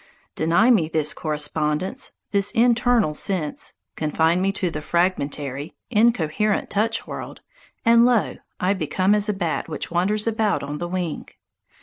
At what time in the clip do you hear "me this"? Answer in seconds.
0.71-1.13